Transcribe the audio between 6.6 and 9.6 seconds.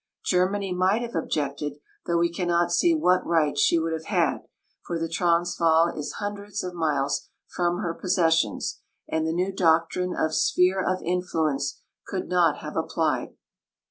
of miles from her possessions, and the new